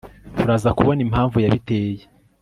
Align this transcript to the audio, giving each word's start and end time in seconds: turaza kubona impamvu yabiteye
turaza 0.37 0.69
kubona 0.77 1.01
impamvu 1.07 1.37
yabiteye 1.43 2.03